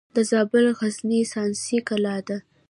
د 0.15 0.17
زابل 0.31 0.65
غزنیې 0.79 1.23
ساساني 1.33 1.79
کلا 1.87 2.17
ده 2.27 2.37